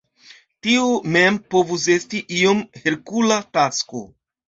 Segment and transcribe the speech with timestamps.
[0.67, 4.07] Tio mem povus esti iom Herkula tasko.